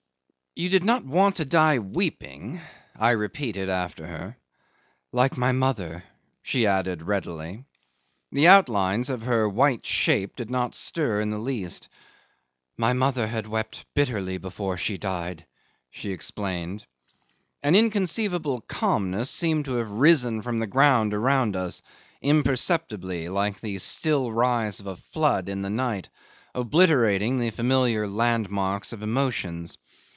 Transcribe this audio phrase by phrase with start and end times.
[0.53, 2.59] '"You did not want to die weeping?"
[2.99, 4.37] I repeated after her.
[5.13, 6.03] "Like my mother,"
[6.41, 7.63] she added readily.
[8.33, 11.87] The outlines of her white shape did not stir in the least.
[12.75, 15.45] "My mother had wept bitterly before she died,"
[15.89, 16.85] she explained.
[17.63, 21.81] An inconceivable calmness seemed to have risen from the ground around us,
[22.21, 26.09] imperceptibly, like the still rise of a flood in the night,
[26.53, 29.77] obliterating the familiar landmarks of emotions.